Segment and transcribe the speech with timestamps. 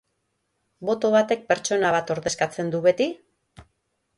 [0.89, 3.09] Boto batek pertsona bat ordezkatzen du beti?